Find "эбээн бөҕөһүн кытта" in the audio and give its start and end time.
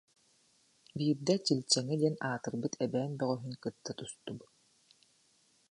2.85-3.91